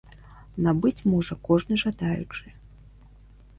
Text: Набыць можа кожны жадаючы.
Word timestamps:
Набыць 0.67 1.05
можа 1.11 1.37
кожны 1.49 1.73
жадаючы. 1.83 2.45